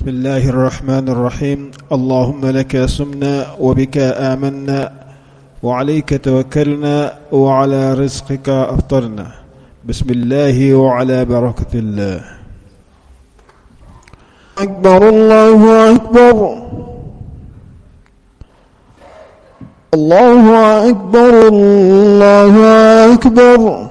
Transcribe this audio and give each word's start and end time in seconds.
بسم 0.00 0.08
الله 0.08 0.48
الرحمن 0.48 1.08
الرحيم. 1.08 1.70
اللهم 1.92 2.46
لك 2.46 2.84
سمنا 2.86 3.46
وبك 3.60 3.98
آمنا. 3.98 4.92
وعليك 5.62 6.24
توكلنا 6.24 7.12
وعلى 7.32 7.94
رزقك 7.94 8.48
أفطرنا. 8.48 9.26
بسم 9.84 10.10
الله 10.10 10.74
وعلى 10.74 11.24
بركة 11.24 11.72
الله. 11.74 12.20
أكبر 14.58 15.08
الله 15.08 15.60
أكبر. 15.96 16.62
الله 19.94 20.44
أكبر. 20.90 21.48
الله 21.48 22.54
أكبر. 23.14 23.88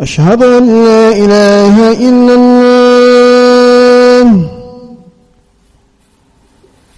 أشهد 0.00 0.42
أن 0.42 0.64
لا 0.84 1.08
إله 1.08 1.92
إلا 1.92 2.34
الله. 2.34 2.75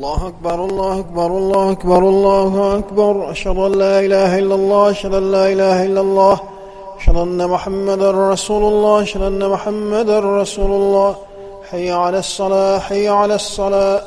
الله 0.00 0.28
أكبر 0.28 0.64
الله 0.64 1.00
أكبر 1.00 1.26
الله 1.26 1.72
أكبر 1.72 1.98
الله 1.98 2.78
أكبر. 2.78 3.30
أشهد 3.30 3.56
أن 3.56 3.72
لا 3.72 4.00
إله 4.00 4.38
إلا 4.38 4.54
الله 4.54 4.90
أشهد 4.90 5.14
أن 5.14 5.32
لا 5.32 5.52
إله 5.52 5.84
إلا 5.84 6.00
الله 6.00 6.40
أشهد 6.98 7.16
أن 7.16 7.48
محمدا 7.48 8.10
رسول 8.32 8.62
الله 8.72 9.02
أشهد 9.02 9.22
أن 9.22 9.48
محمدا 9.48 10.20
رسول 10.20 10.70
الله. 10.70 11.16
حي 11.70 11.90
على 11.90 12.18
الصلاة 12.18 12.78
حي 12.78 13.08
على 13.08 13.34
الصلاة 13.34 14.02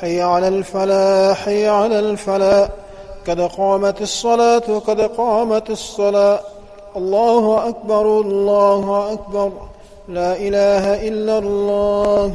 حي 0.00 0.20
على 0.20 0.48
الفلاح 0.48 1.44
حي 1.44 1.68
على 1.68 1.98
الفلاح. 1.98 2.68
قد 3.28 3.40
قامت 3.40 4.00
الصلاة 4.00 4.66
قد 4.86 5.00
قامت 5.00 5.70
الصلاة. 5.70 6.40
الله 6.96 7.68
أكبر 7.68 8.20
الله 8.20 9.12
أكبر. 9.12 9.50
لا 10.08 10.36
إله 10.36 11.08
إلا 11.08 11.38
الله. 11.38 12.34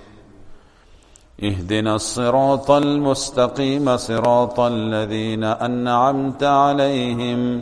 اهدنا 1.43 1.95
الصراط 1.95 2.71
المستقيم 2.71 3.97
صراط 3.97 4.59
الذين 4.59 5.43
أنعمت 5.43 6.43
عليهم 6.43 7.61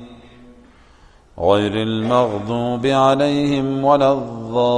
غير 1.40 1.74
المغضوب 1.74 2.86
عليهم 2.86 3.86
ولا 3.86 4.14
الضالين. 4.14 4.70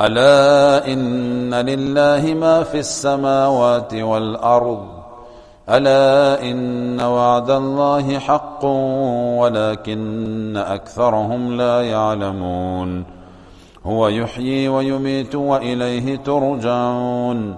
ألا 0.00 0.92
إن 0.92 1.54
لله 1.54 2.34
ما 2.34 2.62
في 2.62 2.78
السماوات 2.78 3.94
والأرض 3.94 4.99
ألا 5.70 6.42
إن 6.50 7.00
وعد 7.00 7.50
الله 7.50 8.18
حق 8.18 8.64
ولكن 9.38 10.56
أكثرهم 10.56 11.56
لا 11.56 11.82
يعلمون. 11.82 13.04
هو 13.86 14.08
يحيي 14.08 14.68
ويميت 14.68 15.34
وإليه 15.34 16.16
ترجعون. 16.16 17.56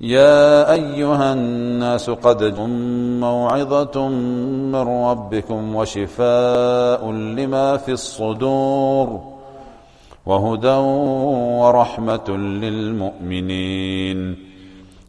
يا 0.00 0.72
أيها 0.72 1.32
الناس 1.32 2.10
قد 2.10 2.58
موعظة 3.20 4.08
من 4.08 4.74
ربكم 4.74 5.74
وشفاء 5.74 7.10
لما 7.10 7.76
في 7.76 7.92
الصدور 7.92 9.20
وهدى 10.26 10.76
ورحمة 11.58 12.36
للمؤمنين. 12.36 14.53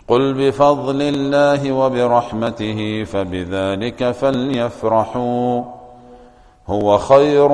قل 0.08 0.34
بفضل 0.34 1.02
الله 1.02 1.72
وبرحمته 1.72 3.04
فبذلك 3.04 4.12
فليفرحوا 4.12 5.64
هو 6.68 6.98
خير 6.98 7.50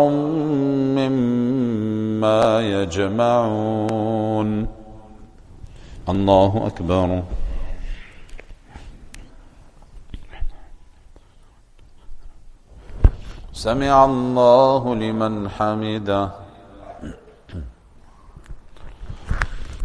مما 1.00 2.62
يجمعون 2.62 4.68
الله 6.10 6.64
اكبر 6.68 7.24
سمع 13.54 14.06
الله 14.06 14.96
لمن 14.96 15.50
حمده 15.50 16.30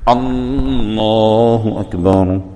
الله 0.09 1.81
اكبر 1.81 2.56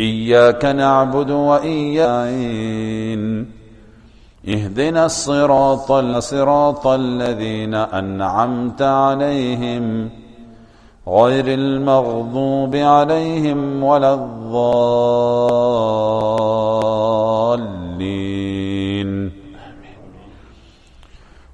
إياك 0.00 0.64
نعبد 0.64 1.30
وإياك 1.30 2.34
اهدنا 4.48 5.06
الصراط 5.06 5.92
الصراط 5.92 6.86
الذين 6.86 7.74
أنعمت 7.74 8.82
عليهم. 8.82 10.10
غير 11.08 11.44
المغضوب 11.46 12.76
عليهم 12.76 13.84
ولا 13.84 14.14
الضالين. 14.14 15.24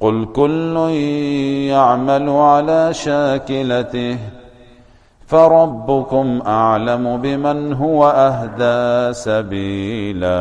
قل 0.00 0.28
كل 0.34 0.76
يعمل 1.74 2.28
على 2.28 2.94
شاكلته 2.94 4.18
فربكم 5.26 6.42
اعلم 6.46 7.16
بمن 7.22 7.72
هو 7.72 8.00
اهدى 8.10 9.14
سبيلا 9.14 10.38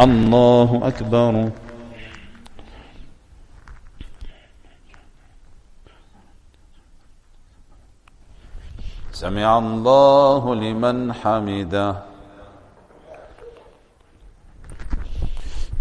الله 0.00 0.80
اكبر 0.84 1.50
سمع 9.12 9.58
الله 9.58 10.54
لمن 10.54 11.12
حمده 11.12 12.13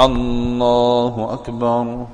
الله 0.00 1.34
أكبر. 1.34 2.06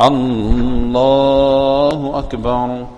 الله 0.00 2.18
أكبر. 2.18 2.97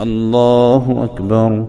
الله 0.00 1.04
أكبر. 1.04 1.66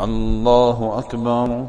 الله 0.00 0.98
أكبر. 0.98 1.66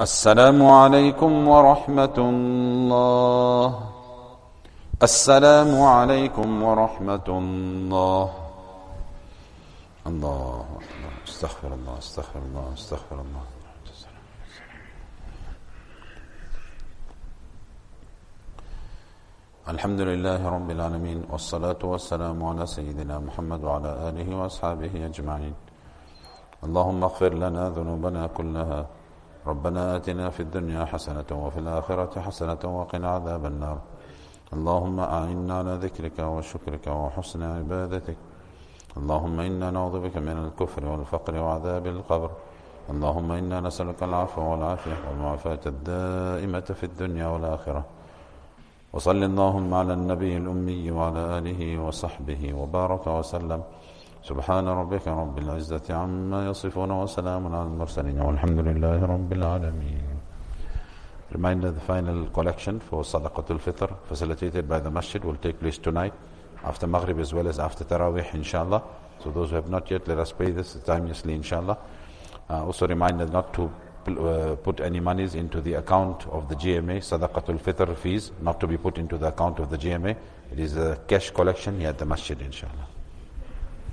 السلام 0.00 0.58
عليكم 0.58 1.48
ورحمة 1.48 2.16
الله. 2.18 3.66
السلام 5.02 5.82
عليكم 5.82 6.62
ورحمة 6.62 7.28
الله. 7.28 8.26
الله 10.06 10.64
أكبر. 10.78 11.12
استغفر 11.28 11.70
الله 11.78 11.98
استغفر 11.98 12.38
الله 12.42 12.66
استغفر 12.74 13.16
الله. 13.22 13.44
الحمد 19.68 20.00
لله 20.00 20.48
رب 20.48 20.70
العالمين 20.70 21.18
والصلاة 21.30 21.78
والسلام 21.84 22.44
على 22.44 22.66
سيدنا 22.66 23.18
محمد 23.18 23.64
وعلى 23.64 23.90
آله 24.10 24.26
وأصحابه 24.36 25.06
أجمعين. 25.06 25.54
اللهم 26.66 27.00
اغفر 27.04 27.32
لنا 27.34 27.70
ذنوبنا 27.70 28.26
كلها. 28.26 28.86
ربنا 29.46 29.96
آتنا 29.96 30.30
في 30.30 30.40
الدنيا 30.40 30.84
حسنة 30.84 31.24
وفي 31.32 31.58
الآخرة 31.58 32.20
حسنة 32.20 32.58
وقنا 32.64 33.08
عذاب 33.08 33.46
النار. 33.46 33.78
اللهم 34.52 35.00
أعنا 35.00 35.54
على 35.58 35.74
ذكرك 35.84 36.18
وشكرك 36.18 36.86
وحسن 36.86 37.42
عبادتك. 37.42 38.16
اللهم 38.96 39.40
إنا 39.40 39.70
نعوذ 39.70 40.00
بك 40.00 40.16
من 40.16 40.36
الكفر 40.44 40.86
والفقر 40.86 41.34
وعذاب 41.36 41.86
القبر. 41.86 42.30
اللهم 42.90 43.32
إنا 43.32 43.60
نسألك 43.60 44.02
العفو 44.02 44.42
والعافية 44.42 44.96
والمعافاة 45.08 45.60
الدائمة 45.66 46.60
في 46.60 46.84
الدنيا 46.84 47.26
والآخرة. 47.26 47.84
وصل 48.92 49.22
اللهم 49.22 49.74
على 49.74 49.92
النبي 49.92 50.36
الأمي 50.36 50.90
وعلى 50.90 51.38
آله 51.38 51.78
وصحبه 51.78 52.54
وبارك 52.54 53.06
وسلم. 53.06 53.62
سبحان 54.24 54.68
ربك 54.68 55.08
رب 55.08 55.38
العزة 55.38 55.94
عما 55.94 56.46
يصفون 56.50 56.90
وسلام 56.90 57.54
على 57.54 57.62
المرسلين 57.62 58.20
والحمد 58.20 58.58
لله 58.58 59.04
رب 59.04 59.32
العالمين 59.32 60.04
Reminder 61.30 61.70
the 61.70 61.80
final 61.80 62.24
collection 62.32 62.80
for 62.80 63.02
Sadaqatul 63.02 63.60
Fitr 63.60 63.90
facilitated 64.08 64.66
by 64.66 64.80
the 64.80 64.90
masjid 64.90 65.22
will 65.22 65.36
take 65.36 65.60
place 65.60 65.76
tonight 65.76 66.14
after 66.64 66.86
Maghrib 66.86 67.18
as 67.18 67.34
well 67.34 67.48
as 67.48 67.58
after 67.58 67.84
Taraweeh 67.84 68.34
inshallah. 68.34 68.82
So 69.22 69.30
those 69.30 69.50
who 69.50 69.56
have 69.56 69.68
not 69.68 69.90
yet, 69.90 70.08
let 70.08 70.18
us 70.18 70.32
pay 70.32 70.52
this 70.52 70.74
timelessly 70.86 71.34
inshallah. 71.34 71.76
Uh, 72.48 72.64
also 72.64 72.86
reminder 72.86 73.26
not 73.26 73.52
to 73.52 73.70
uh, 74.06 74.54
put 74.56 74.80
any 74.80 75.00
monies 75.00 75.34
into 75.34 75.60
the 75.60 75.74
account 75.74 76.26
of 76.28 76.48
the 76.48 76.54
GMA, 76.54 76.98
Sadaqatul 77.10 77.60
Fitr 77.60 77.94
fees, 77.94 78.32
not 78.40 78.58
to 78.60 78.66
be 78.66 78.78
put 78.78 78.96
into 78.96 79.18
the 79.18 79.26
account 79.28 79.58
of 79.58 79.70
the 79.70 79.76
GMA. 79.76 80.16
It 80.52 80.60
is 80.60 80.76
a 80.78 80.98
cash 81.08 81.30
collection 81.30 81.78
here 81.80 81.90
at 81.90 81.98
the 81.98 82.06
masjid 82.06 82.40
inshallah. 82.40 82.93